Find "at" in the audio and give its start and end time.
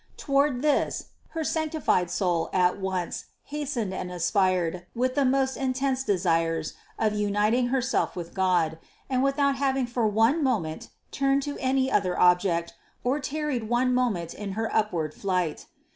2.53-2.79